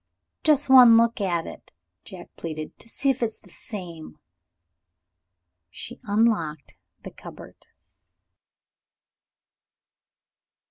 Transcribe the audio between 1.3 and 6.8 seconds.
it," Jack pleaded, "to see if it's the same." She unlocked